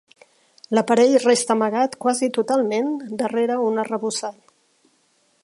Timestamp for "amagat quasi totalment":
1.55-2.91